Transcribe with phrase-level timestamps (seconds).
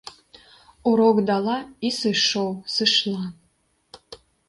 [0.91, 1.57] Урок дала
[1.89, 3.25] і сышоў, сышла.